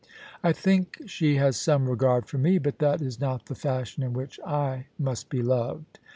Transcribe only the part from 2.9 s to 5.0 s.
is not the fashion in which I